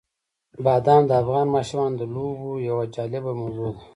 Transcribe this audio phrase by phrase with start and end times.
[0.63, 3.81] بادام د افغان ماشومانو د لوبو یوه جالبه موضوع ده.